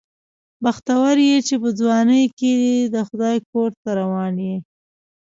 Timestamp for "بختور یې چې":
0.63-1.55